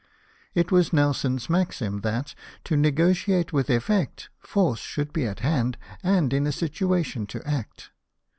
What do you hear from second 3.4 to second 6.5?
with effect, force should be at hand, and in